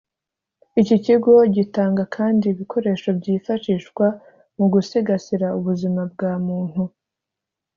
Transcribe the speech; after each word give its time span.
Iki 0.81 0.97
kigo 1.05 1.31
gitanga 1.55 2.03
kandi 2.15 2.43
ibikoresho 2.53 3.09
byifashishwa 3.19 4.05
mu 4.57 4.65
gusigasira 4.73 5.47
ubuzima 5.59 6.01
bwa 6.11 6.33
muntu 6.45 6.81